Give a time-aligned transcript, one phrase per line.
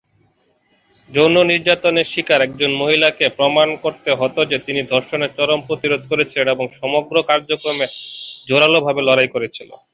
[1.09, 6.65] যৌন নির্যাতনের শিকার একজন মহিলাকে প্রমাণ করতে হত যে তিনি ধর্ষণের চরম প্রতিরোধ করেছিলেন এবং
[6.79, 7.85] সমগ্র কার্যক্রমে
[8.47, 9.79] জোরালোভাবে লড়াই করেছিলেন।